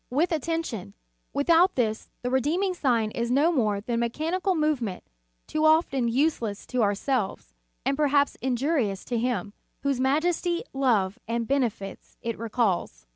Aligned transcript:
With 0.09 0.31
attention; 0.31 0.95
without 1.31 1.75
this, 1.75 2.09
the 2.23 2.31
redeem 2.31 2.63
ing 2.63 2.73
sign 2.73 3.11
is 3.11 3.29
no 3.29 3.51
more 3.51 3.79
than 3.79 3.93
a 3.93 3.97
mechanical 3.99 4.55
move 4.55 4.79
o 4.79 4.81
o 4.81 4.85
ment, 4.85 5.03
too 5.45 5.63
often 5.63 6.07
useless 6.07 6.65
to 6.73 6.81
ourselves, 6.81 7.53
and 7.85 7.95
perhaps 7.95 8.33
injurious 8.41 9.05
to 9.05 9.19
Him, 9.19 9.53
whose 9.83 9.99
majesty, 9.99 10.63
love 10.73 11.19
and 11.27 11.47
benefits 11.47 12.17
it 12.19 12.35
recalls. 12.39 13.05